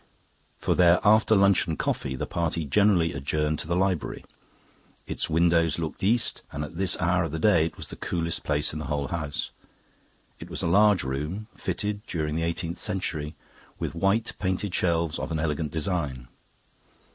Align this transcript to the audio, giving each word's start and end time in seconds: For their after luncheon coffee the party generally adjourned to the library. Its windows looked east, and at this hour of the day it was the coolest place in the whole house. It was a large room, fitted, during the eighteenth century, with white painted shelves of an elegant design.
For 0.57 0.73
their 0.73 0.99
after 1.03 1.35
luncheon 1.35 1.75
coffee 1.77 2.15
the 2.15 2.25
party 2.25 2.65
generally 2.65 3.13
adjourned 3.13 3.59
to 3.59 3.67
the 3.67 3.75
library. 3.75 4.25
Its 5.05 5.29
windows 5.29 5.77
looked 5.77 6.01
east, 6.01 6.41
and 6.51 6.63
at 6.63 6.75
this 6.75 6.97
hour 6.99 7.21
of 7.25 7.29
the 7.31 7.37
day 7.37 7.67
it 7.67 7.77
was 7.77 7.89
the 7.89 7.95
coolest 7.95 8.43
place 8.43 8.73
in 8.73 8.79
the 8.79 8.85
whole 8.85 9.09
house. 9.09 9.51
It 10.39 10.49
was 10.49 10.63
a 10.63 10.67
large 10.67 11.03
room, 11.03 11.45
fitted, 11.53 12.01
during 12.07 12.33
the 12.33 12.41
eighteenth 12.41 12.79
century, 12.79 13.35
with 13.77 13.93
white 13.93 14.33
painted 14.39 14.73
shelves 14.73 15.19
of 15.19 15.31
an 15.31 15.37
elegant 15.37 15.71
design. 15.71 16.29